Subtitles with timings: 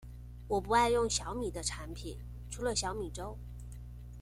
[0.47, 2.17] 我不愛用小米的產品，
[2.49, 3.37] 除了小米粥